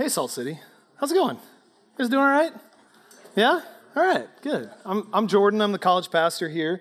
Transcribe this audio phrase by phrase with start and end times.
[0.00, 0.58] Hey, Salt City.
[0.96, 1.36] How's it going?
[1.36, 2.54] You guys doing all right?
[3.36, 3.60] Yeah?
[3.94, 4.70] All right, good.
[4.86, 5.60] I'm, I'm Jordan.
[5.60, 6.80] I'm the college pastor here.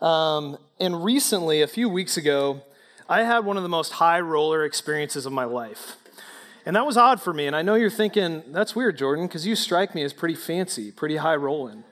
[0.00, 2.62] Um, and recently, a few weeks ago,
[3.08, 5.94] I had one of the most high roller experiences of my life.
[6.66, 7.46] And that was odd for me.
[7.46, 10.90] And I know you're thinking, that's weird, Jordan, because you strike me as pretty fancy,
[10.90, 11.84] pretty high rolling.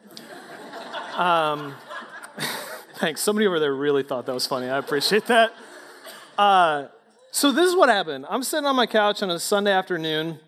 [1.14, 1.77] um,
[2.95, 3.21] thanks.
[3.21, 4.68] Somebody over there really thought that was funny.
[4.68, 5.53] I appreciate that.
[6.36, 6.89] Uh,
[7.31, 8.27] so, this is what happened.
[8.29, 10.41] I'm sitting on my couch on a Sunday afternoon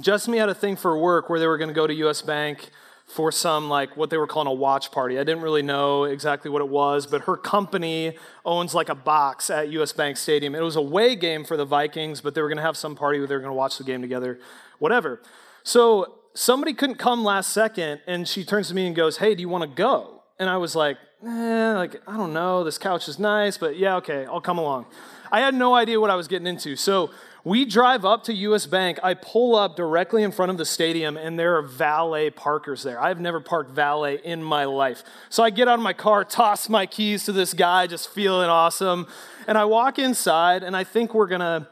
[0.00, 2.22] just me had a thing for work where they were going to go to US
[2.22, 2.70] Bank
[3.06, 5.18] for some like what they were calling a watch party.
[5.18, 9.50] I didn't really know exactly what it was, but her company owns like a box
[9.50, 10.54] at US Bank Stadium.
[10.54, 12.94] It was a away game for the Vikings, but they were going to have some
[12.96, 14.38] party where they were going to watch the game together,
[14.78, 15.20] whatever.
[15.62, 19.40] So somebody couldn't come last second, and she turns to me and goes, "Hey, do
[19.40, 22.64] you want to go?" And I was like, "Eh, like I don't know.
[22.64, 24.86] This couch is nice, but yeah, okay, I'll come along."
[25.30, 26.76] I had no idea what I was getting into.
[26.76, 27.10] So
[27.44, 29.00] we drive up to US Bank.
[29.02, 33.02] I pull up directly in front of the stadium, and there are valet parkers there.
[33.02, 35.02] I've never parked valet in my life.
[35.28, 38.48] So I get out of my car, toss my keys to this guy, just feeling
[38.48, 39.08] awesome.
[39.48, 41.68] And I walk inside, and I think we're gonna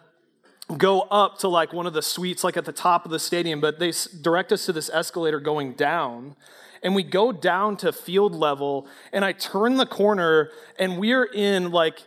[0.77, 3.61] go up to like one of the suites, like at the top of the stadium,
[3.61, 6.34] but they direct us to this escalator going down.
[6.83, 11.70] And we go down to field level, and I turn the corner, and we're in
[11.70, 12.02] like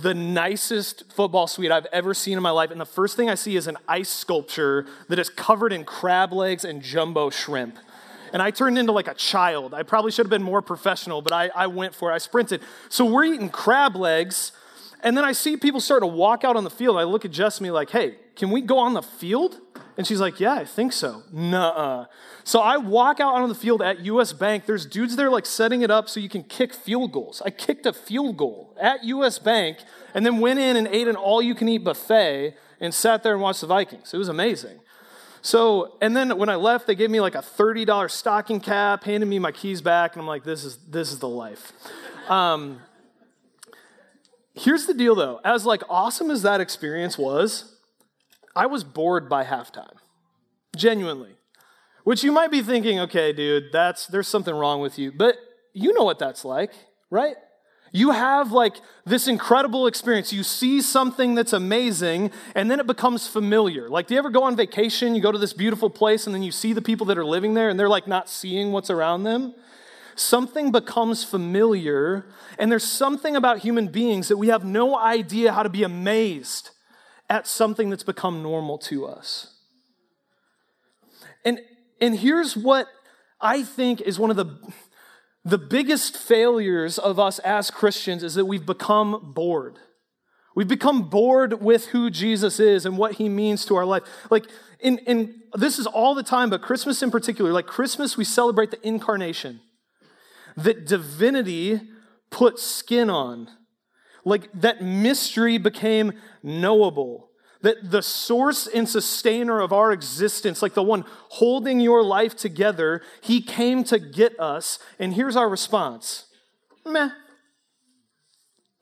[0.00, 2.70] the nicest football suite I've ever seen in my life.
[2.70, 6.32] And the first thing I see is an ice sculpture that is covered in crab
[6.32, 7.76] legs and jumbo shrimp.
[8.32, 9.74] And I turned into like a child.
[9.74, 12.14] I probably should have been more professional, but I, I went for it.
[12.14, 12.62] I sprinted.
[12.88, 14.52] So we're eating crab legs.
[15.02, 16.96] And then I see people start to walk out on the field.
[16.96, 19.60] I look at Jessamy like, hey, can we go on the field?
[19.96, 21.22] And she's like, Yeah, I think so.
[21.32, 22.06] Nuh
[22.44, 24.66] So I walk out onto the field at US Bank.
[24.66, 27.42] There's dudes there like setting it up so you can kick field goals.
[27.44, 29.78] I kicked a field goal at US Bank
[30.14, 33.32] and then went in and ate an all you can eat buffet and sat there
[33.32, 34.12] and watched the Vikings.
[34.12, 34.80] It was amazing.
[35.44, 39.26] So, and then when I left, they gave me like a $30 stocking cap, handed
[39.26, 41.72] me my keys back, and I'm like, this is, this is the life.
[42.28, 42.80] Um,
[44.54, 47.71] here's the deal though as like awesome as that experience was,
[48.54, 49.96] I was bored by halftime,
[50.76, 51.36] genuinely.
[52.04, 55.12] Which you might be thinking, okay, dude, that's there's something wrong with you.
[55.12, 55.36] But
[55.72, 56.72] you know what that's like,
[57.10, 57.36] right?
[57.92, 60.32] You have like this incredible experience.
[60.32, 63.88] You see something that's amazing, and then it becomes familiar.
[63.88, 65.14] Like, do you ever go on vacation?
[65.14, 67.54] You go to this beautiful place, and then you see the people that are living
[67.54, 69.54] there, and they're like not seeing what's around them?
[70.16, 72.26] Something becomes familiar,
[72.58, 76.70] and there's something about human beings that we have no idea how to be amazed
[77.32, 79.54] at something that's become normal to us.
[81.46, 81.60] And,
[81.98, 82.88] and here's what
[83.40, 84.58] I think is one of the,
[85.42, 89.78] the biggest failures of us as Christians is that we've become bored.
[90.54, 94.02] We've become bored with who Jesus is and what he means to our life.
[94.28, 94.44] Like,
[94.78, 98.70] in, in, this is all the time, but Christmas in particular, like Christmas, we celebrate
[98.70, 99.60] the incarnation,
[100.58, 101.80] that divinity
[102.28, 103.48] put skin on
[104.24, 106.12] like that mystery became
[106.42, 107.28] knowable.
[107.62, 113.02] That the source and sustainer of our existence, like the one holding your life together,
[113.20, 114.80] he came to get us.
[114.98, 116.26] And here's our response
[116.84, 117.10] meh.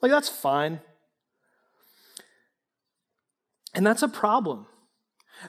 [0.00, 0.80] Like, that's fine.
[3.74, 4.66] And that's a problem.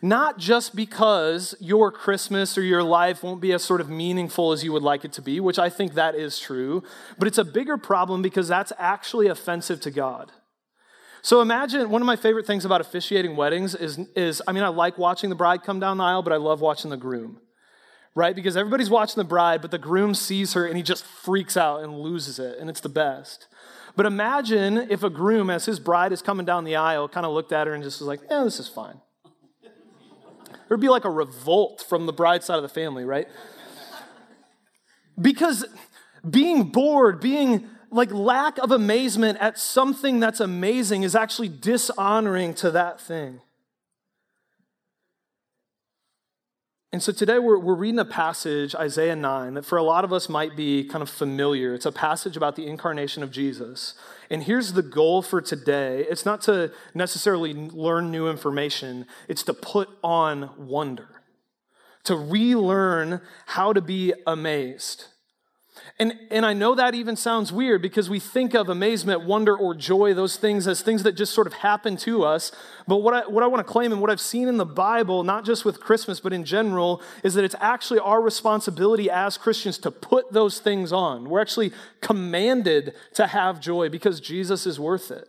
[0.02, 4.63] Not just because your Christmas or your life won't be as sort of meaningful as
[4.63, 6.84] you would like it to be, which I think that is true,
[7.18, 10.31] but it's a bigger problem because that's actually offensive to God.
[11.22, 14.69] So imagine one of my favorite things about officiating weddings is, is I mean, I
[14.69, 17.40] like watching the bride come down the aisle, but I love watching the groom,
[18.16, 18.35] right?
[18.35, 21.84] Because everybody's watching the bride, but the groom sees her and he just freaks out
[21.84, 23.47] and loses it, and it's the best.
[23.96, 27.34] But imagine if a groom, as his bride is coming down the aisle, kind of
[27.34, 29.01] looked at her and just was like, yeah, this is fine.
[30.72, 33.28] There'd be like a revolt from the bride side of the family, right?
[35.20, 35.66] Because
[36.30, 42.72] being bored, being like lack of amazement at something that's amazing is actually dishonoring to
[42.72, 43.42] that thing.
[46.94, 50.12] And so today we're, we're reading a passage, Isaiah 9, that for a lot of
[50.12, 51.74] us might be kind of familiar.
[51.74, 53.94] It's a passage about the incarnation of Jesus.
[54.30, 59.54] And here's the goal for today it's not to necessarily learn new information, it's to
[59.54, 61.08] put on wonder,
[62.04, 65.06] to relearn how to be amazed.
[66.00, 69.75] And, and I know that even sounds weird because we think of amazement, wonder, or
[69.75, 72.51] joy, those things as things that just sort of happen to us.
[72.88, 75.24] But what I, what I want to claim and what I've seen in the Bible,
[75.24, 79.78] not just with Christmas, but in general, is that it's actually our responsibility as Christians
[79.80, 81.30] to put those things on.
[81.30, 85.28] We're actually commanded to have joy because Jesus is worth it.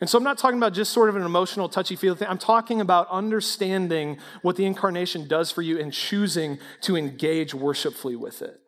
[0.00, 2.28] And so I'm not talking about just sort of an emotional, touchy feely thing.
[2.28, 8.16] I'm talking about understanding what the incarnation does for you and choosing to engage worshipfully
[8.16, 8.60] with it.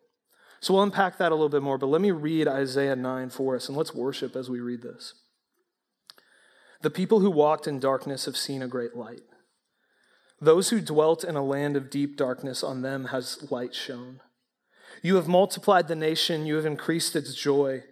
[0.59, 3.55] So we'll unpack that a little bit more, but let me read Isaiah 9 for
[3.55, 5.13] us and let's worship as we read this.
[6.81, 9.21] The people who walked in darkness have seen a great light.
[10.39, 14.19] Those who dwelt in a land of deep darkness, on them has light shone.
[15.01, 17.83] You have multiplied the nation, you have increased its joy.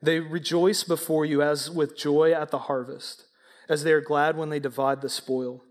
[0.00, 3.26] They rejoice before you as with joy at the harvest,
[3.68, 5.64] as they are glad when they divide the spoil.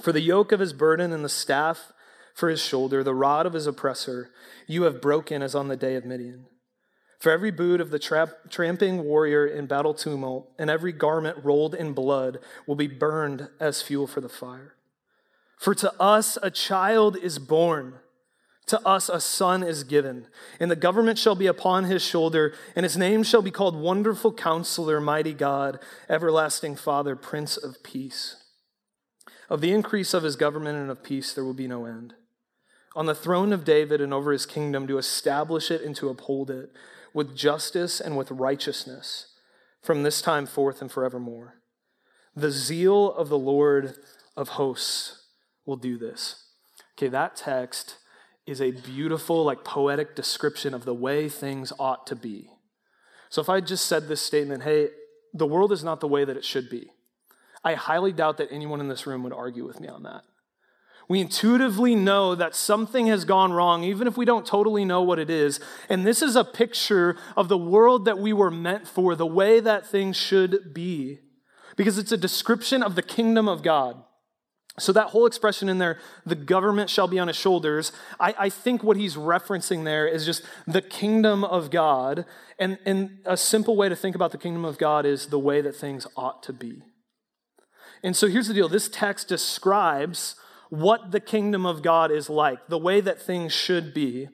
[0.00, 1.92] For the yoke of his burden and the staff
[2.38, 4.30] for his shoulder, the rod of his oppressor,
[4.68, 6.46] you have broken as on the day of Midian.
[7.18, 11.74] For every boot of the tra- tramping warrior in battle tumult, and every garment rolled
[11.74, 14.76] in blood will be burned as fuel for the fire.
[15.58, 17.94] For to us a child is born.
[18.66, 20.28] To us a son is given,
[20.60, 24.32] and the government shall be upon his shoulder, and his name shall be called Wonderful
[24.34, 28.36] Counselor, Mighty God, Everlasting Father, Prince of Peace.
[29.50, 32.14] Of the increase of his government and of peace there will be no end.
[32.98, 36.50] On the throne of David and over his kingdom to establish it and to uphold
[36.50, 36.72] it
[37.14, 39.36] with justice and with righteousness
[39.80, 41.54] from this time forth and forevermore.
[42.34, 43.94] The zeal of the Lord
[44.36, 45.26] of hosts
[45.64, 46.46] will do this.
[46.96, 47.98] Okay, that text
[48.48, 52.50] is a beautiful, like poetic description of the way things ought to be.
[53.28, 54.88] So if I just said this statement, hey,
[55.32, 56.90] the world is not the way that it should be,
[57.62, 60.22] I highly doubt that anyone in this room would argue with me on that.
[61.08, 65.18] We intuitively know that something has gone wrong, even if we don't totally know what
[65.18, 65.58] it is.
[65.88, 69.58] And this is a picture of the world that we were meant for, the way
[69.60, 71.20] that things should be,
[71.76, 74.04] because it's a description of the kingdom of God.
[74.78, 77.90] So, that whole expression in there, the government shall be on his shoulders,
[78.20, 82.26] I, I, think what he's referencing there is just the kingdom of God.
[82.60, 85.60] And, and a simple way to think about the kingdom of God is the way
[85.62, 86.82] that things ought to be.
[88.04, 90.36] And so, here's the deal this text describes
[90.70, 94.28] what the kingdom of God is like, the way that things should be.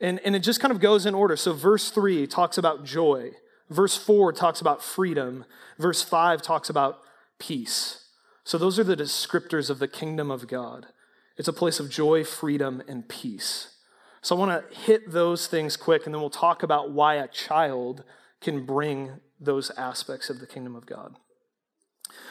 [0.00, 1.36] And, and it just kind of goes in order.
[1.36, 3.30] So, verse 3 talks about joy,
[3.70, 5.44] verse 4 talks about freedom,
[5.78, 6.98] verse 5 talks about
[7.38, 8.06] peace.
[8.42, 10.86] So, those are the descriptors of the kingdom of God.
[11.36, 13.76] It's a place of joy, freedom, and peace.
[14.20, 17.28] So, I want to hit those things quick, and then we'll talk about why a
[17.28, 18.02] child
[18.40, 21.14] can bring those aspects of the kingdom of God.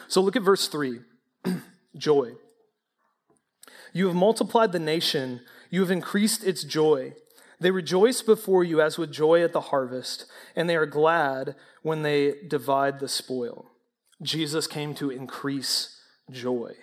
[0.07, 0.99] So, look at verse 3
[1.97, 2.33] joy.
[3.93, 7.13] You have multiplied the nation, you have increased its joy.
[7.59, 10.25] They rejoice before you as with joy at the harvest,
[10.55, 13.67] and they are glad when they divide the spoil.
[14.21, 15.99] Jesus came to increase
[16.31, 16.73] joy.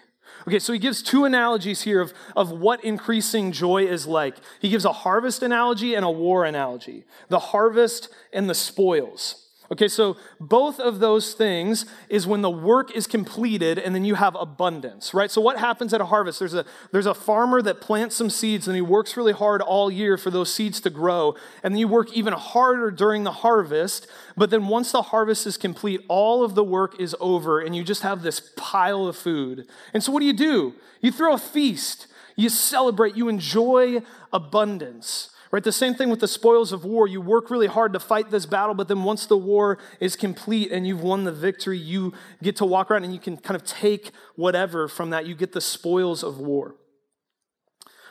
[0.47, 4.37] Okay, so he gives two analogies here of, of what increasing joy is like.
[4.61, 9.50] He gives a harvest analogy and a war analogy the harvest and the spoils.
[9.73, 14.17] Okay, so both of those things is when the work is completed and then you
[14.17, 15.31] have abundance, right?
[15.31, 16.41] So what happens at a harvest?
[16.41, 19.89] There's a there's a farmer that plants some seeds and he works really hard all
[19.89, 24.09] year for those seeds to grow, and then you work even harder during the harvest,
[24.37, 27.85] but then once the harvest is complete, all of the work is over and you
[27.85, 29.69] just have this pile of food.
[29.95, 30.75] And so what do you do?
[31.01, 32.09] You throw a feast.
[32.35, 34.03] You celebrate, you enjoy
[34.33, 35.31] abundance.
[35.53, 35.65] Right?
[35.65, 37.09] The same thing with the spoils of war.
[37.09, 40.71] You work really hard to fight this battle, but then once the war is complete
[40.71, 43.65] and you've won the victory, you get to walk around and you can kind of
[43.65, 45.27] take whatever from that.
[45.27, 46.77] You get the spoils of war.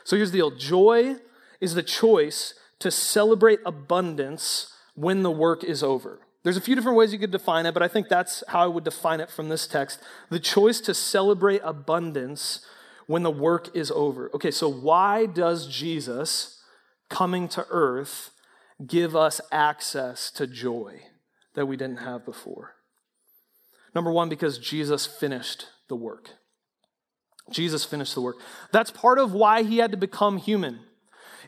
[0.04, 1.16] So here's the deal joy
[1.62, 6.20] is the choice to celebrate abundance when the work is over.
[6.44, 8.68] There's a few different ways you could define it, but I think that's how I
[8.68, 10.00] would define it from this text.
[10.30, 12.66] The choice to celebrate abundance
[13.08, 14.30] when the work is over.
[14.34, 16.59] Okay, so why does Jesus
[17.10, 18.32] coming to earth
[18.86, 21.02] give us access to joy
[21.56, 22.76] that we didn't have before.
[23.94, 26.30] Number one, because Jesus finished the work.
[27.52, 28.38] Jesus finished the work.
[28.72, 30.80] That's part of why he had to become human.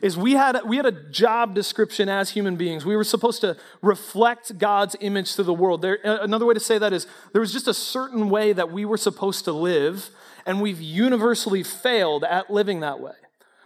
[0.00, 2.84] Is we had we had a job description as human beings.
[2.84, 5.80] We were supposed to reflect God's image to the world.
[5.80, 8.84] There, another way to say that is there was just a certain way that we
[8.84, 10.10] were supposed to live,
[10.44, 13.12] and we've universally failed at living that way.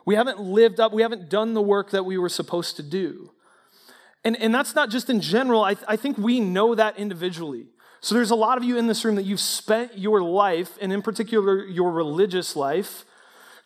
[0.07, 3.33] We haven't lived up, we haven't done the work that we were supposed to do.
[4.25, 7.67] And, and that's not just in general, I, th- I think we know that individually.
[8.01, 10.93] So there's a lot of you in this room that you've spent your life, and
[10.93, 13.05] in particular your religious life,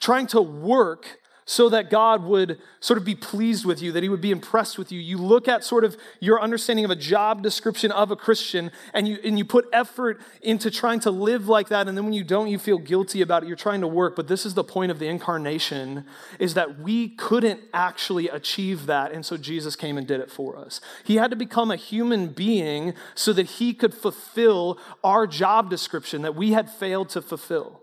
[0.01, 1.20] trying to work
[1.51, 4.79] so that God would sort of be pleased with you, that he would be impressed
[4.79, 5.01] with you.
[5.01, 9.09] You look at sort of your understanding of a job description of a Christian and
[9.09, 11.89] you, and you put effort into trying to live like that.
[11.89, 13.49] And then when you don't, you feel guilty about it.
[13.49, 14.15] You're trying to work.
[14.15, 16.05] But this is the point of the incarnation
[16.39, 19.11] is that we couldn't actually achieve that.
[19.11, 20.81] And so Jesus came and did it for us.
[21.03, 26.23] He had to become a human being so that he could fulfill our job description
[26.23, 27.80] that we had failed to fulfill.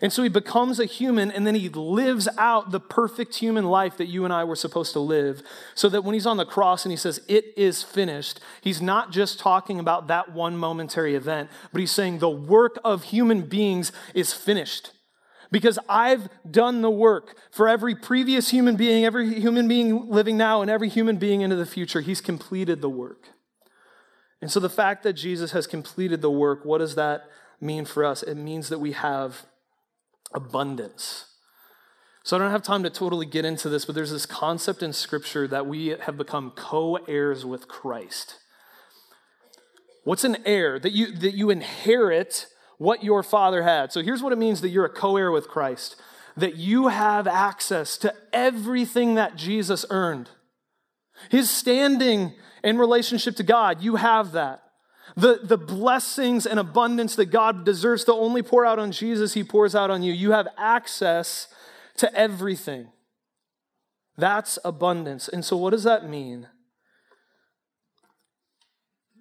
[0.00, 3.96] And so he becomes a human and then he lives out the perfect human life
[3.96, 5.42] that you and I were supposed to live.
[5.74, 9.12] So that when he's on the cross and he says, It is finished, he's not
[9.12, 13.92] just talking about that one momentary event, but he's saying the work of human beings
[14.14, 14.92] is finished.
[15.52, 20.62] Because I've done the work for every previous human being, every human being living now,
[20.62, 22.00] and every human being into the future.
[22.00, 23.30] He's completed the work.
[24.40, 27.24] And so the fact that Jesus has completed the work, what does that
[27.60, 28.22] mean for us?
[28.22, 29.44] It means that we have
[30.34, 31.26] abundance.
[32.22, 34.92] So I don't have time to totally get into this, but there's this concept in
[34.92, 38.36] Scripture that we have become co heirs with Christ.
[40.04, 40.78] What's an heir?
[40.78, 42.46] That you, that you inherit
[42.78, 43.92] what your father had.
[43.92, 46.00] So here's what it means that you're a co heir with Christ
[46.36, 50.30] that you have access to everything that Jesus earned.
[51.30, 52.32] His standing
[52.64, 54.62] in relationship to God, you have that.
[55.16, 59.44] The, the blessings and abundance that God deserves to only pour out on Jesus, He
[59.44, 60.12] pours out on you.
[60.12, 61.48] You have access
[61.96, 62.88] to everything.
[64.16, 65.28] That's abundance.
[65.28, 66.48] And so, what does that mean?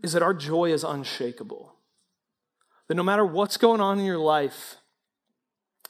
[0.04, 1.74] Is that our joy is unshakable.
[2.88, 4.78] That no matter what's going on in your life,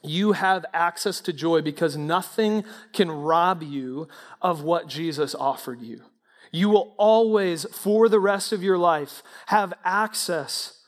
[0.02, 2.64] you have access to joy because nothing
[2.94, 4.08] can rob you
[4.42, 6.04] of what Jesus offered you.
[6.52, 10.82] You will always, for the rest of your life, have access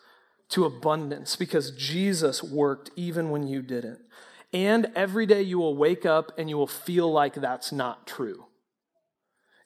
[0.50, 4.00] to abundance because Jesus worked even when you didn't.
[4.53, 8.46] And every day you will wake up and you will feel like that's not true.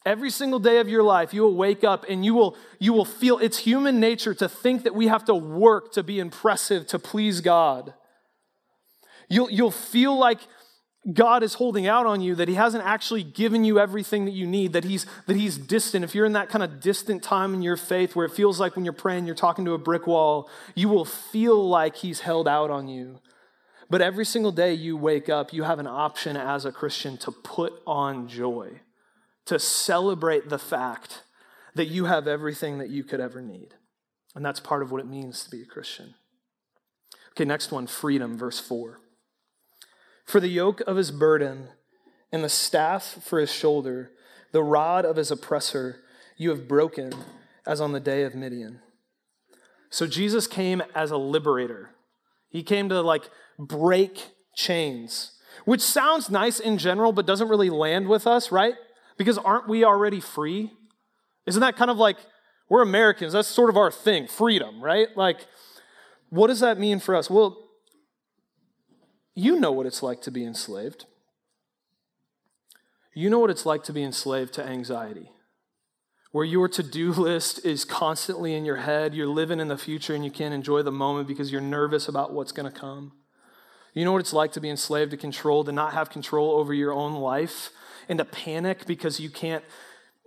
[0.06, 3.06] Every single day of your life, you will wake up and you will, you will
[3.06, 7.00] feel it's human nature to think that we have to work to be impressive, to
[7.00, 7.96] please God.
[9.28, 10.42] You'll, you'll feel like
[11.14, 14.48] God is holding out on you, that He hasn't actually given you everything that you
[14.48, 16.04] need, that He's, that he's distant.
[16.04, 18.76] If you're in that kind of distant time in your faith where it feels like
[18.76, 22.48] when you're praying, you're talking to a brick wall, you will feel like He's held
[22.48, 23.20] out on you.
[23.88, 27.32] But every single day you wake up, you have an option as a Christian to
[27.32, 28.82] put on joy,
[29.46, 31.22] to celebrate the fact
[31.76, 33.76] that you have everything that you could ever need.
[34.34, 36.16] And that's part of what it means to be a Christian.
[37.32, 39.00] Okay, next one freedom, verse 4.
[40.26, 41.70] For the yoke of his burden
[42.32, 44.12] and the staff for his shoulder,
[44.52, 46.02] the rod of his oppressor,
[46.38, 47.14] you have broken
[47.66, 48.82] as on the day of Midian.
[49.90, 51.92] So Jesus came as a liberator.
[52.50, 53.30] He came to like
[53.60, 55.32] break chains,
[55.64, 58.76] which sounds nice in general, but doesn't really land with us, right?
[59.18, 60.72] Because aren't we already free?
[61.46, 62.18] Isn't that kind of like
[62.68, 63.34] we're Americans?
[63.34, 65.08] That's sort of our thing, freedom, right?
[65.16, 65.46] Like,
[66.30, 67.30] what does that mean for us?
[67.30, 67.65] Well,
[69.36, 71.06] you know what it's like to be enslaved.
[73.14, 75.32] You know what it's like to be enslaved to anxiety,
[76.32, 79.14] where your to do list is constantly in your head.
[79.14, 82.34] You're living in the future and you can't enjoy the moment because you're nervous about
[82.34, 83.12] what's going to come.
[83.94, 86.74] You know what it's like to be enslaved to control, to not have control over
[86.74, 87.72] your own life,
[88.10, 89.64] and to panic because you can't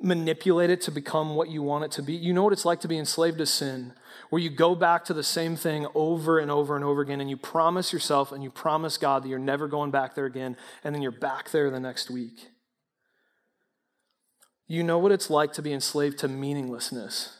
[0.00, 2.14] manipulate it to become what you want it to be.
[2.14, 3.92] You know what it's like to be enslaved to sin,
[4.30, 7.30] where you go back to the same thing over and over and over again, and
[7.30, 10.94] you promise yourself and you promise God that you're never going back there again, and
[10.94, 12.48] then you're back there the next week.
[14.66, 17.38] You know what it's like to be enslaved to meaninglessness,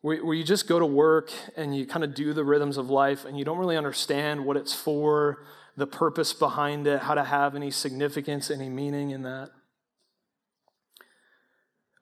[0.00, 3.24] where, you just go to work and you kind of do the rhythms of life,
[3.24, 5.44] and you don't really understand what it's for,
[5.76, 9.50] the purpose behind it, how to have any significance, any meaning in that.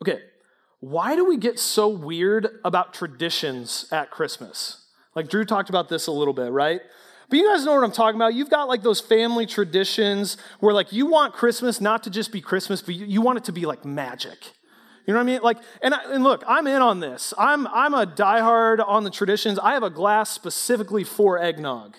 [0.02, 0.20] Okay,
[0.80, 4.86] why do we get so weird about traditions at Christmas?
[5.14, 6.80] Like Drew talked about this a little bit, right?
[7.28, 8.34] But you guys know what I'm talking about.
[8.34, 12.40] You've got like those family traditions where like you want Christmas not to just be
[12.40, 14.52] Christmas, but you, want it to be like magic.
[15.06, 15.40] You know what I mean?
[15.42, 17.32] Like, and, I, and look, I'm in on this.
[17.38, 19.58] I'm I'm a diehard on the traditions.
[19.58, 21.96] I have a glass specifically for eggnog.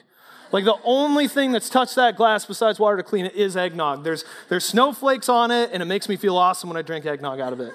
[0.51, 4.03] Like the only thing that's touched that glass besides water to clean it is eggnog.
[4.03, 7.39] There's, there's snowflakes on it, and it makes me feel awesome when I drink eggnog
[7.39, 7.73] out of it.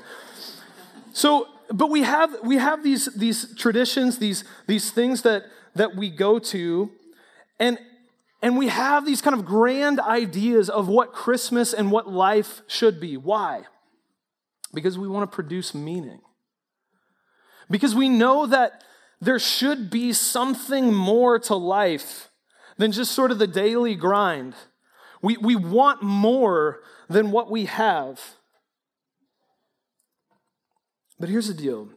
[1.17, 5.45] So, but we have, we have these, these traditions, these, these things that,
[5.75, 6.91] that we go to,
[7.59, 7.79] and,
[8.43, 13.01] and we have these kind of grand ideas of what Christmas and what life should
[13.01, 13.17] be.
[13.17, 13.63] Why?
[14.75, 16.21] Because we want to produce meaning.
[17.71, 18.85] Because we know that
[19.19, 22.29] there should be something more to life
[22.77, 24.55] than just sort of the daily grind.
[25.23, 28.36] We, we want more than what we have.
[31.19, 31.91] But here's the deal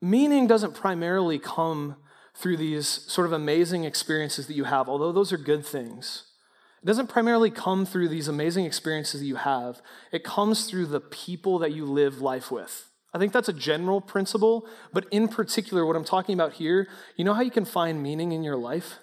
[0.00, 1.96] meaning doesn't primarily come
[2.34, 6.24] through these sort of amazing experiences that you have, although those are good things.
[6.82, 9.80] It doesn't primarily come through these amazing experiences that you have,
[10.10, 12.88] it comes through the people that you live life with.
[13.14, 17.24] I think that's a general principle, but in particular, what I'm talking about here, you
[17.24, 18.98] know how you can find meaning in your life?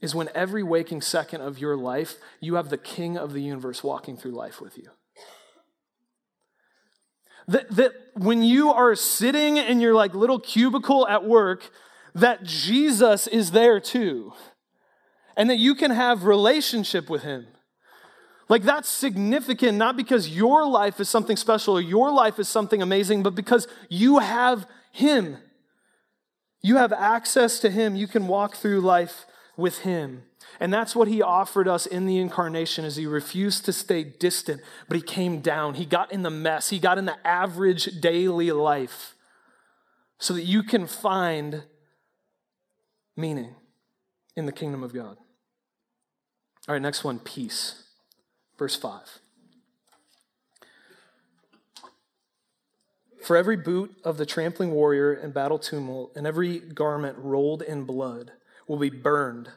[0.00, 3.82] Is when every waking second of your life, you have the king of the universe
[3.82, 4.90] walking through life with you.
[7.48, 11.70] That, that when you are sitting in your like little cubicle at work,
[12.14, 14.32] that Jesus is there too.
[15.36, 17.46] And that you can have relationship with him.
[18.48, 22.82] Like that's significant, not because your life is something special or your life is something
[22.82, 25.38] amazing, but because you have Him.
[26.62, 27.96] You have access to Him.
[27.96, 29.24] You can walk through life
[29.56, 30.24] with Him.
[30.60, 34.60] And that's what He offered us in the incarnation is He refused to stay distant,
[34.88, 35.74] but He came down.
[35.74, 36.70] He got in the mess.
[36.70, 39.14] He got in the average daily life
[40.18, 41.64] so that you can find
[43.16, 43.54] meaning
[44.36, 45.16] in the kingdom of God.
[46.68, 47.84] All right, next one peace.
[48.58, 49.18] Verse 5.
[53.22, 57.84] For every boot of the trampling warrior in battle tumult and every garment rolled in
[57.84, 58.32] blood
[58.66, 59.50] will be burned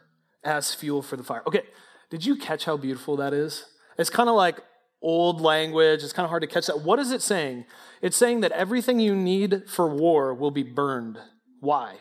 [0.46, 1.42] as fuel for the fire.
[1.48, 1.64] Okay,
[2.10, 3.66] did you catch how beautiful that is?
[3.98, 4.60] It's kind of like
[5.02, 6.04] old language.
[6.04, 6.82] It's kind of hard to catch that.
[6.82, 7.66] What is it saying?
[8.02, 11.18] It's saying that everything you need for war will be burned.
[11.60, 11.98] Why?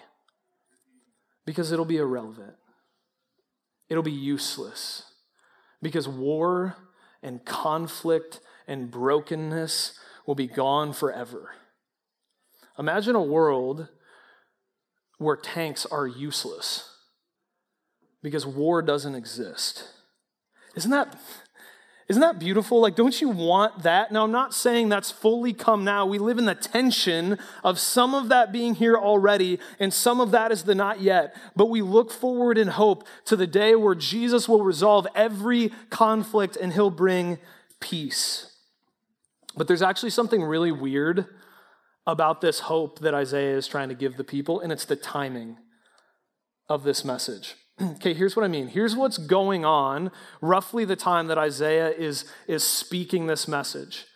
[1.47, 2.55] Because it'll be irrelevant,
[3.89, 5.03] it'll be useless.
[5.83, 6.77] Because war
[7.23, 11.51] and conflict and brokenness will be gone forever.
[12.79, 13.89] Imagine a world
[15.19, 16.94] where tanks are useless
[18.25, 19.87] because war doesn't exist.
[20.75, 21.17] Isn't that
[22.07, 22.81] isn't that beautiful?
[22.81, 24.13] Like, don't you want that?
[24.13, 26.05] Now, I'm not saying that's fully come now.
[26.05, 30.31] We live in the tension of some of that being here already, and some of
[30.33, 31.35] that is the not yet.
[31.57, 36.57] But we look forward in hope to the day where Jesus will resolve every conflict
[36.57, 37.39] and he'll bring
[37.81, 38.55] peace.
[39.57, 41.27] But there's actually something really weird
[42.07, 45.57] about this hope that Isaiah is trying to give the people, and it's the timing
[46.69, 47.55] of this message.
[47.83, 48.69] okay, here's what I mean.
[48.69, 50.11] Here's what's going on,
[50.41, 54.07] roughly the time that Isaiah is, is speaking this message,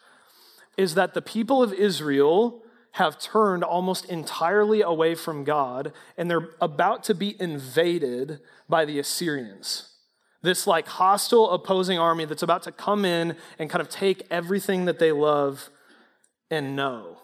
[0.77, 6.51] is that the people of Israel have turned almost entirely away from God, and they're
[6.61, 9.91] about to be invaded by the Assyrians.
[10.43, 14.85] This like hostile opposing army that's about to come in and kind of take everything
[14.85, 15.69] that they love
[16.51, 17.19] and know.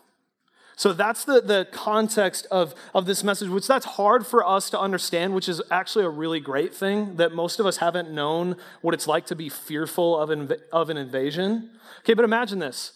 [0.77, 4.79] So that's the, the context of, of this message, which that's hard for us to
[4.81, 8.95] understand, which is actually a really great thing that most of us haven't known what
[8.95, 11.71] it's like to be fearful of, inv- of an invasion.
[12.01, 12.93] Okay, but imagine this.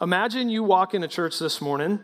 [0.00, 2.00] Imagine you walk into church this morning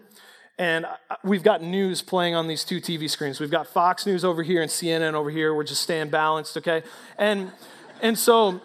[0.59, 0.87] and
[1.23, 3.41] we've got news playing on these two TV screens.
[3.41, 5.55] We've got Fox News over here and CNN over here.
[5.55, 6.83] We're just staying balanced, okay?
[7.19, 7.51] And
[8.01, 8.61] and so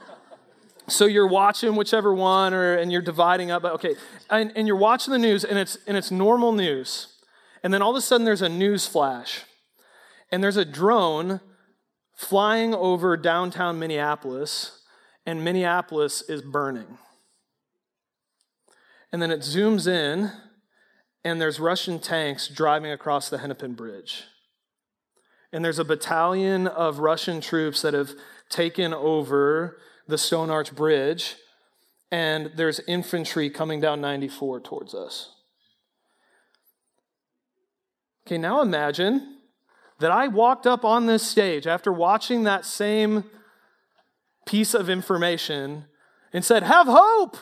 [0.87, 3.95] so you're watching whichever one or and you're dividing up okay.
[4.29, 7.07] And, and you're watching the news and it's and it's normal news.
[7.63, 9.43] And then all of a sudden there's a news flash.
[10.31, 11.41] And there's a drone
[12.15, 14.81] flying over downtown minneapolis
[15.25, 16.97] and minneapolis is burning.
[19.11, 20.31] And then it zooms in
[21.23, 24.23] and there's russian tanks driving across the hennepin bridge.
[25.53, 28.11] And there's a battalion of russian troops that have
[28.49, 29.77] taken over
[30.11, 31.37] the Stone Arch Bridge,
[32.11, 35.31] and there's infantry coming down 94 towards us.
[38.27, 39.37] Okay, now imagine
[39.99, 43.23] that I walked up on this stage after watching that same
[44.45, 45.85] piece of information
[46.33, 47.37] and said, Have hope,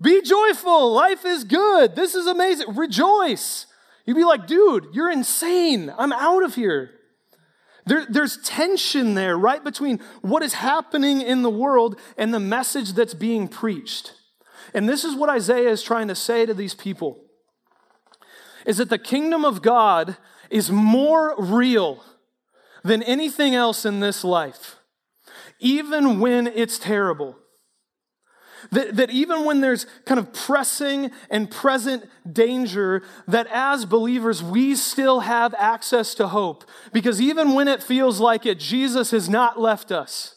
[0.00, 3.66] be joyful, life is good, this is amazing, rejoice.
[4.04, 6.90] You'd be like, Dude, you're insane, I'm out of here.
[7.86, 12.92] There, there's tension there, right, between what is happening in the world and the message
[12.92, 14.12] that's being preached.
[14.74, 17.22] And this is what Isaiah is trying to say to these people
[18.66, 20.16] is that the kingdom of God
[20.50, 22.02] is more real
[22.82, 24.76] than anything else in this life,
[25.60, 27.36] even when it's terrible.
[28.72, 34.74] That, that even when there's kind of pressing and present danger, that as believers, we
[34.74, 36.64] still have access to hope.
[36.92, 40.36] Because even when it feels like it, Jesus has not left us.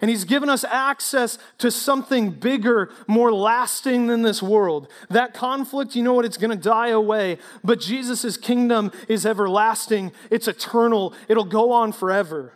[0.00, 4.88] And he's given us access to something bigger, more lasting than this world.
[5.08, 6.24] That conflict, you know what?
[6.24, 7.38] It's going to die away.
[7.62, 12.52] But Jesus' kingdom is everlasting, it's eternal, it'll go on forever.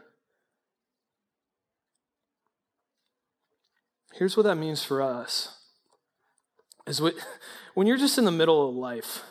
[4.18, 5.56] Here's what that means for us
[6.86, 7.14] is what,
[7.74, 9.22] when you're just in the middle of life,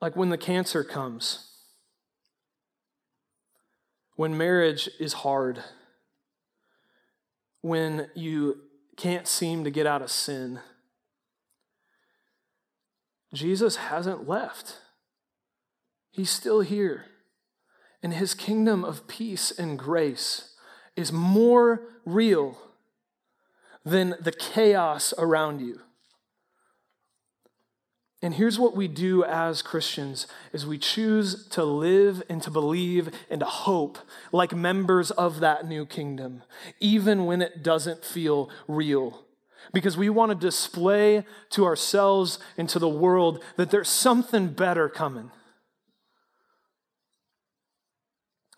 [0.00, 1.50] like when the cancer comes,
[4.16, 5.62] when marriage is hard,
[7.60, 8.60] when you
[8.96, 10.60] can't seem to get out of sin,
[13.32, 14.78] Jesus hasn't left.
[16.10, 17.06] He's still here.
[18.02, 20.53] And his kingdom of peace and grace
[20.96, 22.58] is more real
[23.84, 25.80] than the chaos around you.
[28.24, 33.10] And here's what we do as Christians is we choose to live and to believe
[33.28, 33.98] and to hope
[34.32, 36.42] like members of that new kingdom,
[36.80, 39.26] even when it doesn't feel real.
[39.74, 44.88] Because we want to display to ourselves and to the world that there's something better
[44.88, 45.30] coming.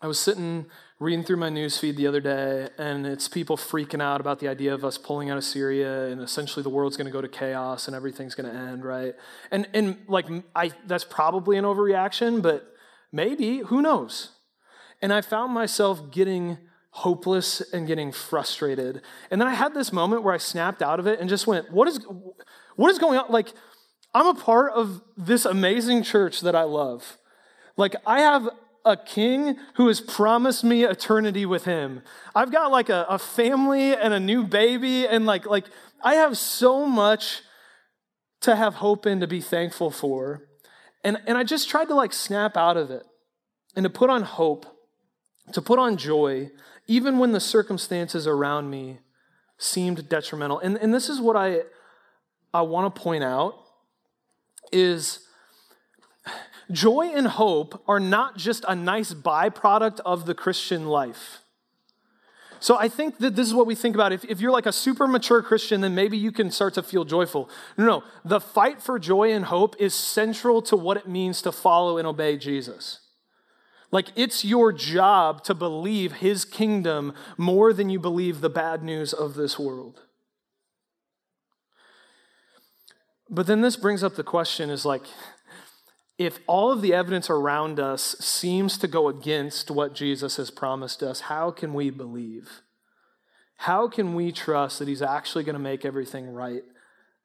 [0.01, 0.67] I was sitting
[0.99, 4.47] reading through my news feed the other day, and it's people freaking out about the
[4.47, 7.27] idea of us pulling out of Syria, and essentially the world's going to go to
[7.27, 9.13] chaos and everything's going to end, right?
[9.51, 12.73] And and like I, that's probably an overreaction, but
[13.11, 14.31] maybe who knows?
[15.01, 16.57] And I found myself getting
[16.89, 21.05] hopeless and getting frustrated, and then I had this moment where I snapped out of
[21.05, 21.99] it and just went, "What is,
[22.75, 23.53] what is going on?" Like,
[24.15, 27.19] I'm a part of this amazing church that I love.
[27.75, 28.49] Like, I have
[28.87, 32.01] a king who has promised me eternity with him.
[32.33, 35.65] I've got like a, a family and a new baby, and like, like
[36.03, 37.41] I have so much
[38.41, 40.47] to have hope in to be thankful for.
[41.03, 43.03] And, and I just tried to like snap out of it
[43.75, 44.65] and to put on hope,
[45.53, 46.51] to put on joy,
[46.87, 48.99] even when the circumstances around me
[49.57, 50.59] seemed detrimental.
[50.59, 51.61] And, and this is what I,
[52.53, 53.55] I want to point out
[54.71, 55.26] is
[56.71, 61.39] Joy and hope are not just a nice byproduct of the Christian life.
[62.59, 64.11] So I think that this is what we think about.
[64.11, 67.05] If, if you're like a super mature Christian, then maybe you can start to feel
[67.05, 67.49] joyful.
[67.77, 68.03] No, no.
[68.25, 72.07] The fight for joy and hope is central to what it means to follow and
[72.07, 72.99] obey Jesus.
[73.91, 79.13] Like it's your job to believe his kingdom more than you believe the bad news
[79.13, 80.01] of this world.
[83.29, 85.03] But then this brings up the question is like,
[86.17, 91.03] if all of the evidence around us seems to go against what Jesus has promised
[91.03, 92.61] us, how can we believe?
[93.57, 96.63] How can we trust that He's actually going to make everything right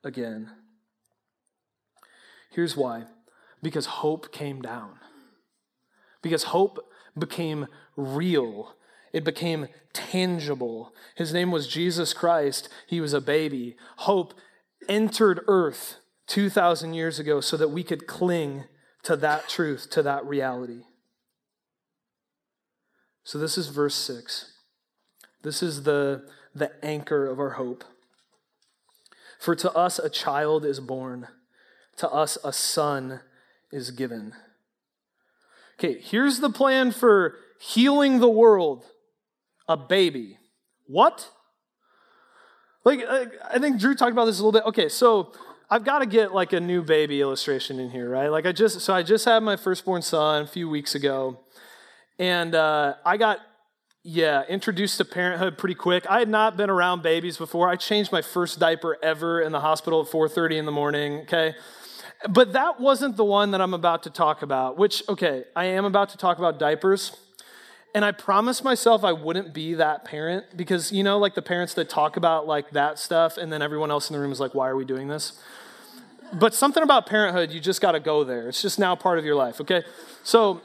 [0.05, 0.51] again?
[2.51, 3.05] Here's why
[3.63, 4.99] because hope came down,
[6.21, 6.85] because hope
[7.17, 8.75] became real.
[9.13, 10.95] It became tangible.
[11.15, 12.69] His name was Jesus Christ.
[12.87, 13.77] He was a baby.
[13.99, 14.35] Hope
[14.89, 18.65] entered earth 2,000 years ago so that we could cling
[19.05, 20.83] to that truth, to that reality.
[23.25, 24.53] So this is verse 6.
[25.43, 27.85] This is the, the anchor of our hope.
[29.39, 31.29] For to us a child is born,
[31.97, 33.21] to us a son
[33.73, 34.35] is given.
[35.79, 38.85] Okay, here's the plan for healing the world
[39.69, 40.39] a baby.
[40.87, 41.31] What?
[42.85, 44.67] Like, I think Drew talked about this a little bit.
[44.67, 45.33] Okay, so
[45.73, 48.29] I've got to get like a new baby illustration in here, right?
[48.29, 51.41] Like I just, so I just had my firstborn son a few weeks ago,
[52.19, 53.39] and uh, I got,
[54.03, 56.05] yeah, introduced to parenthood pretty quick.
[56.11, 57.71] I had not been around babies before.
[57.71, 61.21] I changed my first diaper ever in the hospital at 4:30 in the morning.
[61.21, 61.55] Okay,
[62.29, 64.77] but that wasn't the one that I'm about to talk about.
[64.77, 67.17] Which, okay, I am about to talk about diapers.
[67.95, 71.75] And I promised myself I wouldn't be that parent because, you know, like the parents
[71.75, 74.55] that talk about like that stuff, and then everyone else in the room is like,
[74.55, 75.39] why are we doing this?
[76.33, 78.49] But something about parenthood, you just got to go there.
[78.49, 79.83] It's just now part of your life, okay?
[80.25, 80.63] So,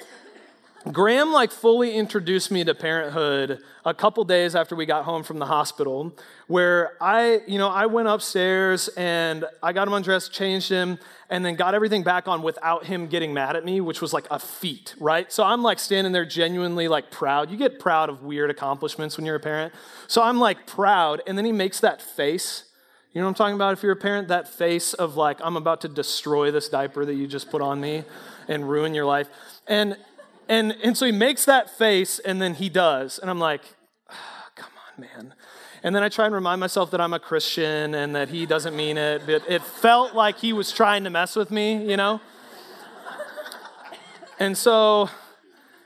[0.91, 5.39] Graham like fully introduced me to parenthood a couple days after we got home from
[5.39, 6.13] the hospital
[6.47, 10.97] where I, you know, I went upstairs and I got him undressed, changed him,
[11.29, 14.27] and then got everything back on without him getting mad at me, which was like
[14.31, 15.31] a feat, right?
[15.31, 17.51] So I'm like standing there genuinely like proud.
[17.51, 19.73] You get proud of weird accomplishments when you're a parent.
[20.07, 22.63] So I'm like proud, and then he makes that face
[23.13, 23.73] you know what I'm talking about?
[23.73, 27.15] If you're a parent, that face of like, I'm about to destroy this diaper that
[27.15, 28.03] you just put on me
[28.47, 29.27] and ruin your life.
[29.65, 29.97] And
[30.49, 33.17] and and so he makes that face and then he does.
[33.19, 33.61] And I'm like,
[34.09, 34.15] oh,
[34.55, 35.33] come on, man.
[35.83, 38.75] And then I try and remind myself that I'm a Christian and that he doesn't
[38.75, 42.19] mean it, but it felt like he was trying to mess with me, you know?
[44.39, 45.09] And so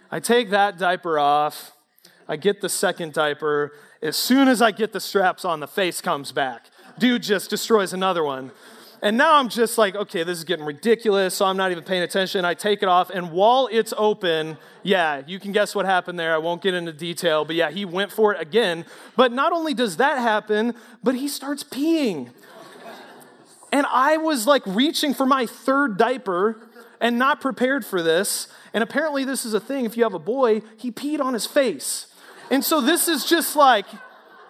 [0.10, 1.72] I take that diaper off.
[2.28, 3.74] I get the second diaper.
[4.02, 6.71] As soon as I get the straps on, the face comes back
[7.02, 8.52] dude just destroys another one.
[9.02, 12.04] And now I'm just like, okay, this is getting ridiculous, so I'm not even paying
[12.04, 12.46] attention.
[12.46, 16.36] I take it off, and while it's open, yeah, you can guess what happened there.
[16.36, 18.86] I won't get into detail, but yeah, he went for it again.
[19.16, 22.30] But not only does that happen, but he starts peeing.
[23.74, 26.58] And I was like reaching for my third diaper
[27.00, 28.48] and not prepared for this.
[28.72, 29.86] And apparently, this is a thing.
[29.86, 32.06] If you have a boy, he peed on his face.
[32.52, 33.88] And so this is just like,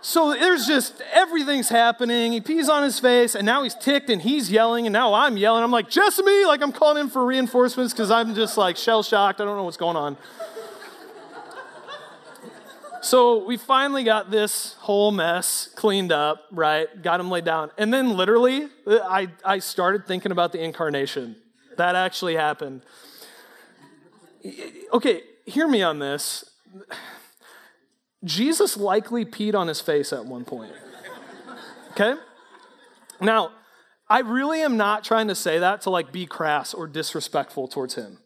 [0.01, 2.31] so there's just everything's happening.
[2.31, 5.37] He pees on his face, and now he's ticked and he's yelling, and now I'm
[5.37, 5.63] yelling.
[5.63, 9.39] I'm like, Jessamy, like I'm calling him for reinforcements because I'm just like shell shocked.
[9.39, 10.17] I don't know what's going on.
[13.01, 16.87] so we finally got this whole mess cleaned up, right?
[17.03, 17.69] Got him laid down.
[17.77, 21.35] And then literally, I, I started thinking about the incarnation.
[21.77, 22.81] That actually happened.
[24.91, 26.43] Okay, hear me on this.
[28.23, 30.71] Jesus likely peed on his face at one point.
[31.91, 32.15] Okay?
[33.19, 33.51] Now,
[34.09, 37.95] I really am not trying to say that to like be crass or disrespectful towards
[37.95, 38.19] him.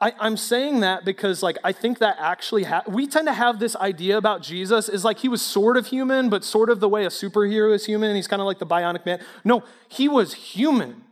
[0.00, 3.58] I, am saying that because like I think that actually ha- we tend to have
[3.58, 6.88] this idea about Jesus is like he was sort of human, but sort of the
[6.88, 8.16] way a superhero is human.
[8.16, 9.20] He's kind of like the bionic man.
[9.44, 11.02] No, he was human.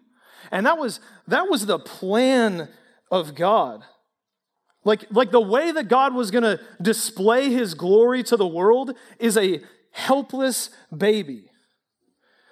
[0.50, 2.68] And that was that was the plan
[3.10, 3.84] of God.
[4.84, 8.94] Like, like the way that God was going to display his glory to the world
[9.18, 9.60] is a
[9.90, 11.50] helpless baby.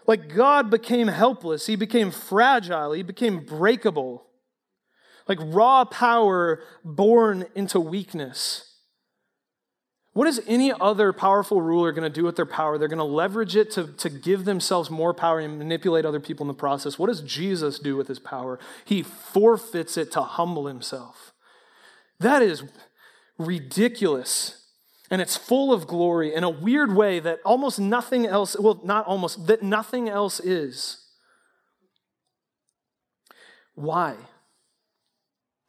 [0.06, 4.26] Like God became helpless, he became fragile, he became breakable.
[5.28, 8.62] Like raw power born into weakness.
[10.12, 12.78] What is any other powerful ruler going to do with their power?
[12.78, 16.44] They're going to leverage it to, to give themselves more power and manipulate other people
[16.44, 16.98] in the process.
[16.98, 18.58] What does Jesus do with his power?
[18.86, 21.34] He forfeits it to humble himself.
[22.20, 22.64] That is
[23.38, 24.62] ridiculous.
[25.10, 29.06] And it's full of glory in a weird way that almost nothing else, well, not
[29.06, 31.04] almost, that nothing else is.
[33.74, 34.16] Why?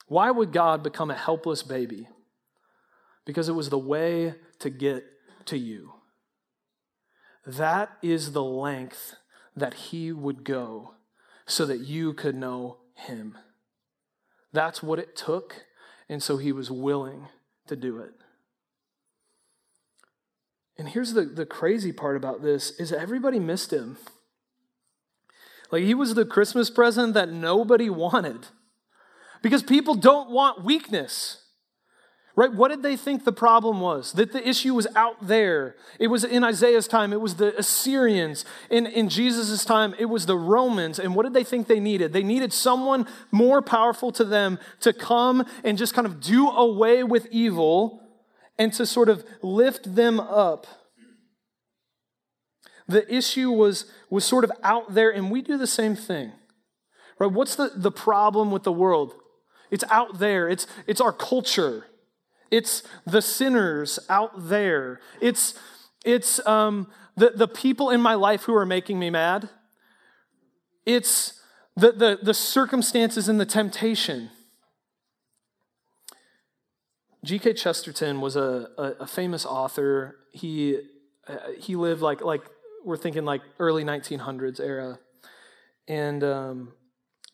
[0.07, 2.07] Why would God become a helpless baby?
[3.25, 5.03] Because it was the way to get
[5.45, 5.93] to you.
[7.45, 9.15] That is the length
[9.55, 10.95] that He would go
[11.45, 13.37] so that you could know Him.
[14.51, 15.66] That's what it took
[16.09, 17.27] and so he was willing
[17.67, 18.13] to do it.
[20.77, 23.97] And here's the, the crazy part about this is everybody missed him.
[25.71, 28.47] Like he was the Christmas present that nobody wanted.
[29.41, 31.43] Because people don't want weakness.
[32.37, 32.53] Right?
[32.53, 34.11] What did they think the problem was?
[34.11, 35.75] That the issue was out there.
[35.99, 38.45] It was in Isaiah's time, it was the Assyrians.
[38.69, 40.99] In, in Jesus' time, it was the Romans.
[40.99, 42.13] And what did they think they needed?
[42.13, 47.03] They needed someone more powerful to them to come and just kind of do away
[47.03, 48.03] with evil
[48.59, 50.67] and to sort of lift them up.
[52.87, 56.33] The issue was, was sort of out there, and we do the same thing.
[57.17, 57.31] Right?
[57.31, 59.15] What's the, the problem with the world?
[59.71, 61.87] It's out there, it's, it's our culture.
[62.51, 64.99] It's the sinners out there.
[65.21, 65.55] It's,
[66.05, 69.49] it's um, the, the people in my life who are making me mad.
[70.85, 71.41] It's
[71.75, 74.29] the, the, the circumstances and the temptation.
[77.23, 77.53] G.K.
[77.53, 80.17] Chesterton was a, a, a, famous author.
[80.31, 80.79] He,
[81.27, 82.43] uh, he lived like, like,
[82.85, 84.97] we're thinking like early 1900s era.
[85.87, 86.73] And um,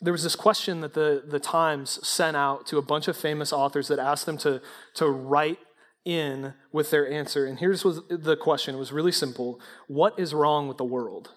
[0.04, 3.54] there was this question that the, the Times sent out to a bunch of famous
[3.54, 4.62] authors that asked them to,
[4.96, 5.60] to write
[6.04, 7.46] in with their answer.
[7.46, 8.76] And here's was the question.
[8.76, 9.62] It was really simple.
[9.88, 11.32] What is wrong with the world?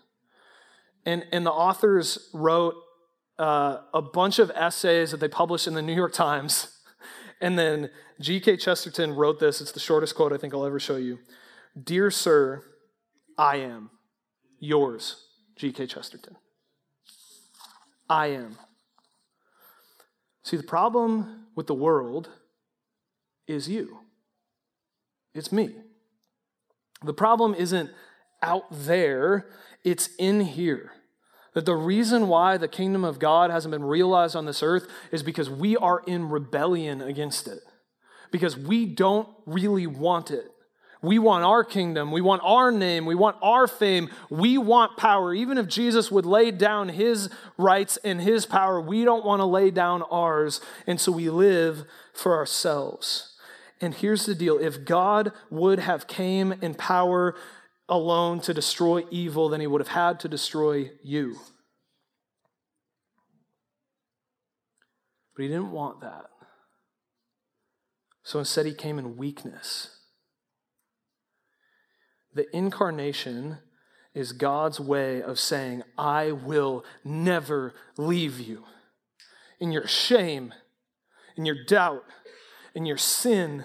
[1.04, 2.74] And, and the authors wrote
[3.38, 6.72] uh, a bunch of essays that they published in the New York Times.
[7.38, 8.56] And then G.K.
[8.56, 9.60] Chesterton wrote this.
[9.60, 11.18] It's the shortest quote I think I'll ever show you.
[11.78, 12.64] Dear Sir,
[13.36, 13.90] I am
[14.58, 15.22] yours,
[15.56, 15.86] G.K.
[15.86, 16.36] Chesterton.
[18.08, 18.56] I am.
[20.42, 22.28] See, the problem with the world
[23.46, 23.98] is you.
[25.34, 25.74] It's me.
[27.04, 27.90] The problem isn't
[28.42, 29.48] out there,
[29.84, 30.92] it's in here.
[31.54, 35.22] That the reason why the kingdom of God hasn't been realized on this earth is
[35.22, 37.60] because we are in rebellion against it.
[38.30, 40.50] Because we don't really want it.
[41.02, 42.10] We want our kingdom.
[42.10, 43.04] We want our name.
[43.04, 44.08] We want our fame.
[44.30, 45.34] We want power.
[45.34, 47.28] Even if Jesus would lay down his
[47.58, 50.60] rights and his power, we don't want to lay down ours.
[50.86, 53.34] And so we live for ourselves.
[53.80, 57.34] And here's the deal if God would have came in power
[57.88, 61.36] alone to destroy evil, then he would have had to destroy you.
[65.36, 66.24] But he didn't want that.
[68.22, 69.95] So instead, he came in weakness
[72.36, 73.58] the incarnation
[74.14, 78.64] is God's way of saying, I will never leave you.
[79.58, 80.54] In your shame,
[81.36, 82.04] in your doubt,
[82.74, 83.64] in your sin,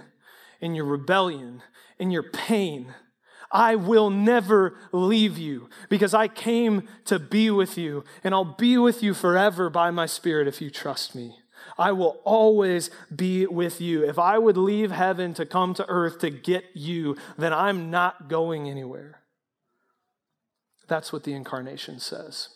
[0.59, 1.61] in your rebellion,
[1.99, 2.93] in your pain,
[3.51, 8.77] I will never leave you because I came to be with you, and I'll be
[8.77, 11.40] with you forever by my Spirit if you trust me.
[11.77, 14.07] I will always be with you.
[14.07, 18.27] If I would leave heaven to come to earth to get you, then I'm not
[18.27, 19.21] going anywhere.
[20.87, 22.49] That's what the incarnation says.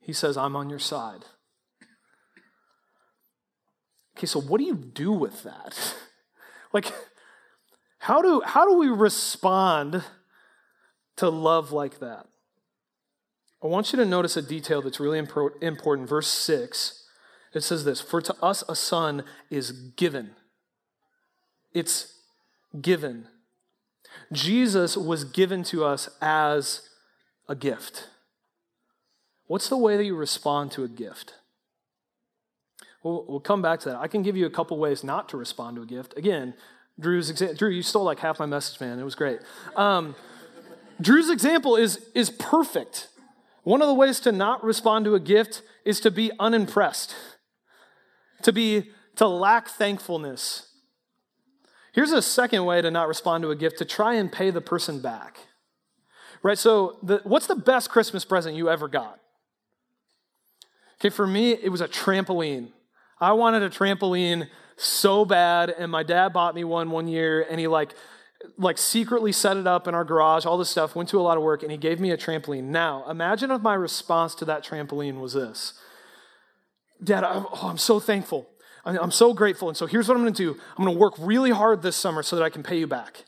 [0.00, 1.24] He says, I'm on your side.
[4.16, 5.94] Okay, so what do you do with that?
[6.72, 6.92] like,
[8.00, 10.02] how do, how do we respond
[11.16, 12.26] to love like that?
[13.62, 16.08] I want you to notice a detail that's really important.
[16.08, 16.99] Verse 6,
[17.52, 20.30] it says this For to us a son is given.
[21.72, 22.14] It's
[22.80, 23.26] given.
[24.32, 26.88] Jesus was given to us as
[27.48, 28.08] a gift.
[29.46, 31.34] What's the way that you respond to a gift?
[33.02, 33.98] We'll, we'll come back to that.
[33.98, 36.16] I can give you a couple ways not to respond to a gift.
[36.16, 36.54] Again,
[36.98, 37.56] Drew's example.
[37.56, 38.98] Drew, you stole like half my message, man.
[38.98, 39.40] It was great.
[39.74, 40.14] Um,
[41.00, 43.08] Drew's example is, is perfect.
[43.62, 47.14] One of the ways to not respond to a gift is to be unimpressed,
[48.42, 50.70] to be to lack thankfulness,
[51.92, 54.60] Here's a second way to not respond to a gift to try and pay the
[54.60, 55.38] person back.
[56.42, 56.58] Right?
[56.58, 59.18] So, the, what's the best Christmas present you ever got?
[61.00, 62.68] Okay, for me, it was a trampoline.
[63.18, 67.58] I wanted a trampoline so bad, and my dad bought me one one year, and
[67.58, 67.94] he like,
[68.56, 71.36] like secretly set it up in our garage, all this stuff, went to a lot
[71.36, 72.64] of work, and he gave me a trampoline.
[72.64, 75.74] Now, imagine if my response to that trampoline was this
[77.02, 78.48] Dad, I'm, oh, I'm so thankful.
[78.84, 79.68] I'm so grateful.
[79.68, 81.96] And so here's what I'm going to do I'm going to work really hard this
[81.96, 83.24] summer so that I can pay you back.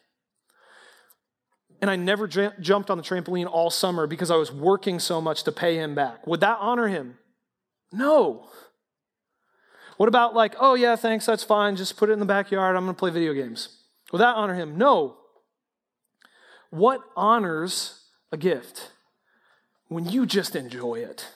[1.80, 5.20] And I never j- jumped on the trampoline all summer because I was working so
[5.20, 6.26] much to pay him back.
[6.26, 7.18] Would that honor him?
[7.92, 8.48] No.
[9.96, 12.84] What about, like, oh, yeah, thanks, that's fine, just put it in the backyard, I'm
[12.84, 13.80] going to play video games?
[14.12, 14.78] Would that honor him?
[14.78, 15.16] No.
[16.70, 18.92] What honors a gift?
[19.88, 21.28] When you just enjoy it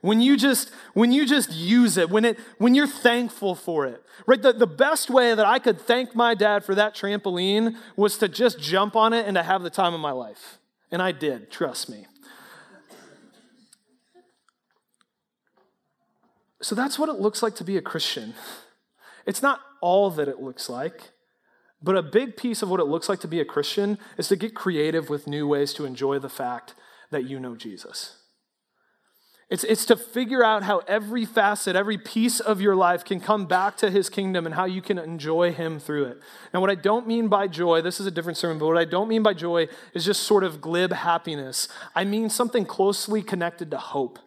[0.00, 4.02] when you just when you just use it when it when you're thankful for it
[4.26, 4.40] right?
[4.40, 8.28] The, the best way that i could thank my dad for that trampoline was to
[8.28, 10.58] just jump on it and to have the time of my life.
[10.90, 12.06] And i did trust me.
[16.62, 18.34] So that's what it looks like to be a christian.
[19.26, 21.12] It's not all that it looks like
[21.82, 24.36] but a big piece of what it looks like to be a christian is to
[24.36, 26.74] get creative with new ways to enjoy the fact
[27.10, 28.19] that you know jesus
[29.50, 33.46] it's, it's to figure out how every facet, every piece of your life can come
[33.46, 36.18] back to his kingdom and how you can enjoy him through it.
[36.54, 38.84] Now, what I don't mean by joy, this is a different sermon, but what I
[38.84, 41.68] don't mean by joy is just sort of glib happiness.
[41.96, 44.20] I mean something closely connected to hope.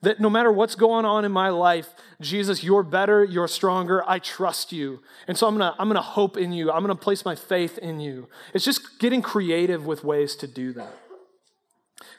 [0.00, 4.18] That no matter what's going on in my life, Jesus, you're better, you're stronger, I
[4.18, 5.00] trust you.
[5.28, 8.00] And so I'm gonna, I'm gonna hope in you, I'm gonna place my faith in
[8.00, 8.28] you.
[8.54, 10.96] It's just getting creative with ways to do that.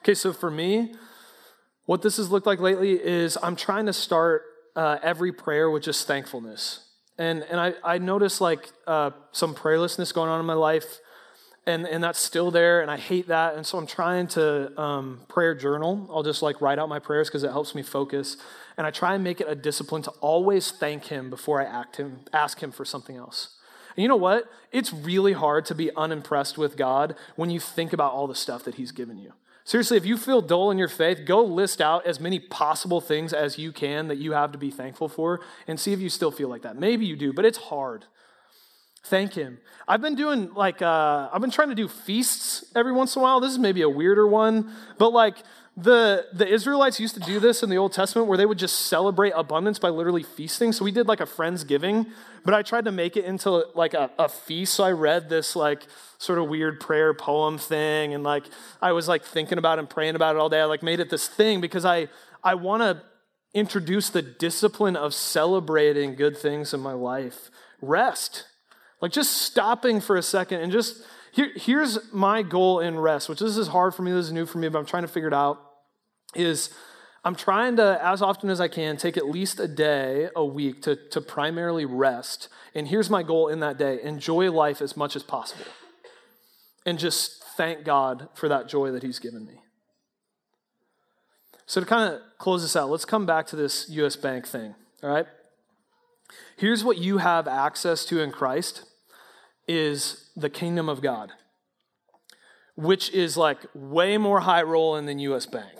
[0.01, 0.93] Okay, so for me,
[1.85, 4.43] what this has looked like lately is I'm trying to start
[4.75, 6.87] uh, every prayer with just thankfulness.
[7.17, 10.99] And, and I, I notice like uh, some prayerlessness going on in my life,
[11.65, 13.55] and, and that's still there, and I hate that.
[13.55, 16.09] And so I'm trying to um, prayer journal.
[16.11, 18.37] I'll just like write out my prayers because it helps me focus.
[18.77, 21.97] And I try and make it a discipline to always thank Him before I act
[21.97, 23.55] him, ask Him for something else.
[23.95, 24.49] And you know what?
[24.71, 28.63] It's really hard to be unimpressed with God when you think about all the stuff
[28.63, 29.33] that He's given you.
[29.65, 33.31] Seriously, if you feel dull in your faith, go list out as many possible things
[33.31, 36.31] as you can that you have to be thankful for and see if you still
[36.31, 36.75] feel like that.
[36.75, 38.05] Maybe you do, but it's hard.
[39.05, 39.59] Thank Him.
[39.87, 43.23] I've been doing like, uh, I've been trying to do feasts every once in a
[43.23, 43.39] while.
[43.39, 45.37] This is maybe a weirder one, but like,
[45.75, 48.85] the, the Israelites used to do this in the Old Testament where they would just
[48.87, 50.71] celebrate abundance by literally feasting.
[50.71, 52.07] So we did like a Friendsgiving,
[52.45, 54.75] but I tried to make it into like a, a feast.
[54.75, 55.87] So I read this like
[56.19, 58.13] sort of weird prayer poem thing.
[58.13, 58.43] And like
[58.83, 60.61] I was like thinking about it and praying about it all day.
[60.61, 62.07] I like made it this thing because I,
[62.43, 63.01] I want to
[63.55, 67.49] introduce the discipline of celebrating good things in my life.
[67.81, 68.45] Rest.
[69.01, 73.39] Like just stopping for a second and just here, here's my goal in rest, which
[73.39, 75.27] this is hard for me, this is new for me, but I'm trying to figure
[75.27, 75.59] it out,
[76.35, 76.69] is
[77.25, 80.83] I'm trying to, as often as I can, take at least a day a week
[80.83, 82.49] to, to primarily rest.
[82.75, 85.65] And here's my goal in that day enjoy life as much as possible.
[86.85, 89.55] And just thank God for that joy that He's given me.
[91.65, 94.75] So, to kind of close this out, let's come back to this US Bank thing,
[95.01, 95.25] all right?
[96.57, 98.83] Here's what you have access to in Christ
[99.67, 101.31] is the kingdom of God.
[102.75, 105.77] which is like way more high rolling than US Bank.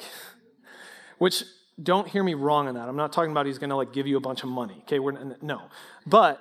[1.17, 1.43] Which
[1.81, 2.87] don't hear me wrong on that.
[2.87, 4.79] I'm not talking about he's going to like give you a bunch of money.
[4.83, 5.63] Okay, we're no.
[6.05, 6.39] But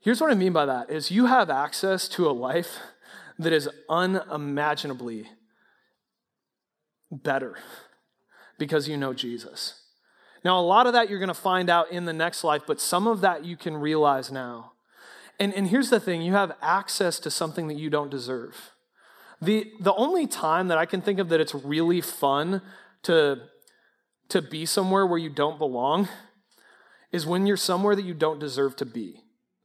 [0.00, 2.78] here's what I mean by that is you have access to a life
[3.38, 5.28] that is unimaginably
[7.10, 7.56] better
[8.58, 9.80] because you know Jesus.
[10.44, 12.80] Now, a lot of that you're going to find out in the next life, but
[12.80, 14.71] some of that you can realize now.
[15.42, 18.70] And, and here's the thing you have access to something that you don't deserve.
[19.40, 22.62] The, the only time that I can think of that it's really fun
[23.02, 23.40] to,
[24.28, 26.08] to be somewhere where you don't belong
[27.10, 29.16] is when you're somewhere that you don't deserve to be.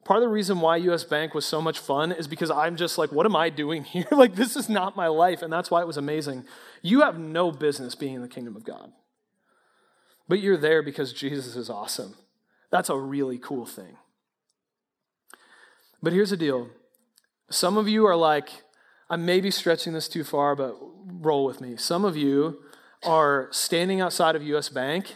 [0.03, 2.97] Part of the reason why US Bank was so much fun is because I'm just
[2.97, 4.07] like, what am I doing here?
[4.09, 5.43] like, this is not my life.
[5.43, 6.45] And that's why it was amazing.
[6.81, 8.93] You have no business being in the kingdom of God.
[10.27, 12.15] But you're there because Jesus is awesome.
[12.71, 13.97] That's a really cool thing.
[16.01, 16.69] But here's the deal
[17.49, 18.49] some of you are like,
[19.09, 20.75] I may be stretching this too far, but
[21.05, 21.77] roll with me.
[21.77, 22.59] Some of you
[23.03, 25.15] are standing outside of US Bank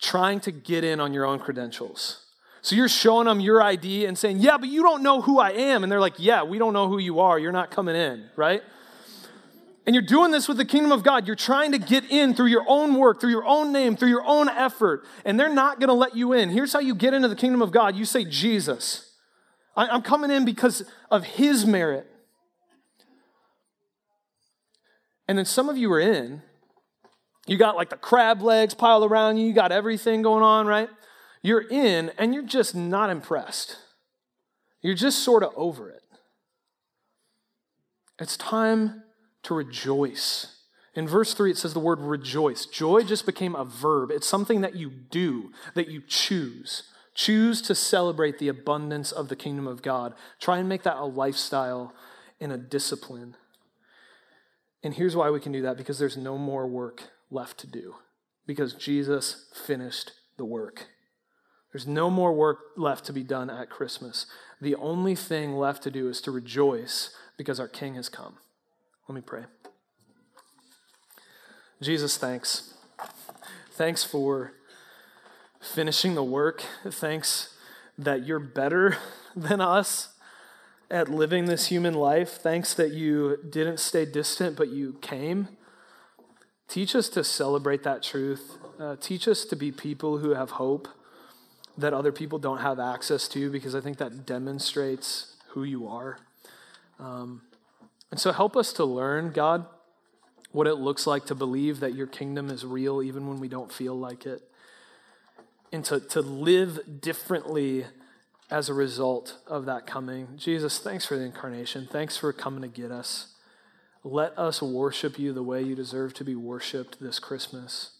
[0.00, 2.26] trying to get in on your own credentials.
[2.62, 5.50] So you're showing them your ID and saying, Yeah, but you don't know who I
[5.50, 5.82] am.
[5.82, 7.38] And they're like, Yeah, we don't know who you are.
[7.38, 8.62] You're not coming in, right?
[9.86, 11.26] And you're doing this with the kingdom of God.
[11.26, 14.24] You're trying to get in through your own work, through your own name, through your
[14.24, 16.50] own effort, and they're not going to let you in.
[16.50, 19.09] Here's how you get into the kingdom of God you say, Jesus.
[19.76, 22.06] I'm coming in because of his merit.
[25.28, 26.42] And then some of you are in,
[27.46, 30.88] you got like the crab legs piled around you, you got everything going on, right?
[31.42, 33.78] You're in and you're just not impressed.
[34.82, 36.02] You're just sort of over it.
[38.18, 39.04] It's time
[39.44, 40.56] to rejoice.
[40.94, 42.66] In verse 3, it says the word rejoice.
[42.66, 44.10] Joy just became a verb.
[44.10, 46.82] It's something that you do, that you choose.
[47.20, 50.14] Choose to celebrate the abundance of the kingdom of God.
[50.40, 51.92] Try and make that a lifestyle
[52.40, 53.36] and a discipline.
[54.82, 57.96] And here's why we can do that because there's no more work left to do,
[58.46, 60.86] because Jesus finished the work.
[61.74, 64.24] There's no more work left to be done at Christmas.
[64.58, 68.38] The only thing left to do is to rejoice because our King has come.
[69.06, 69.44] Let me pray.
[71.82, 72.72] Jesus, thanks.
[73.72, 74.54] Thanks for
[75.60, 76.64] finishing the work.
[76.88, 77.54] Thanks
[77.98, 78.96] that you're better
[79.36, 80.14] than us
[80.90, 82.30] at living this human life.
[82.30, 85.48] Thanks that you didn't stay distant, but you came.
[86.66, 88.58] Teach us to celebrate that truth.
[88.78, 90.88] Uh, teach us to be people who have hope
[91.76, 96.18] that other people don't have access to, because I think that demonstrates who you are.
[96.98, 97.42] Um,
[98.10, 99.66] and so help us to learn, God,
[100.52, 103.72] what it looks like to believe that your kingdom is real even when we don't
[103.72, 104.42] feel like it.
[105.72, 107.86] And to, to live differently
[108.50, 110.36] as a result of that coming.
[110.36, 111.88] Jesus, thanks for the incarnation.
[111.90, 113.34] Thanks for coming to get us.
[114.02, 117.92] Let us worship you the way you deserve to be worshiped this Christmas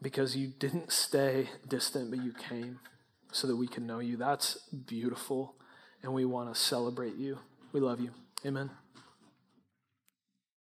[0.00, 2.80] because you didn't stay distant, but you came
[3.32, 4.16] so that we can know you.
[4.16, 5.54] That's beautiful,
[6.02, 7.38] and we want to celebrate you.
[7.72, 8.10] We love you.
[8.46, 8.70] Amen.